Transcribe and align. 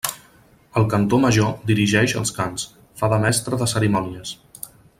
El 0.79 0.87
cantor 0.93 1.19
major 1.25 1.51
dirigix 1.71 2.15
els 2.21 2.33
cants, 2.39 2.65
fa 3.03 3.11
de 3.13 3.21
mestre 3.27 3.61
de 3.63 3.69
cerimònies. 3.75 4.33